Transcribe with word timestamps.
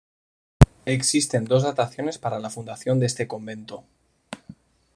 Existen 0.85 1.45
dos 1.45 1.61
dataciones 1.61 2.17
para 2.17 2.39
la 2.39 2.49
fundación 2.49 2.99
de 2.99 3.05
este 3.05 3.27
convento. 3.27 3.83